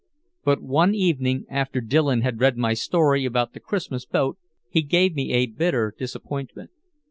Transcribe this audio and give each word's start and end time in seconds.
But 0.43 0.63
one 0.63 0.95
evening, 0.95 1.45
after 1.47 1.79
Dillon 1.79 2.21
had 2.21 2.39
read 2.41 2.57
my 2.57 2.73
story 2.73 3.23
about 3.23 3.53
the 3.53 3.59
Christmas 3.59 4.03
Boat, 4.03 4.39
he 4.67 4.81
gave 4.81 5.13
me 5.13 5.31
a 5.31 5.45
bitter 5.45 5.93
disappointment. 5.95 6.71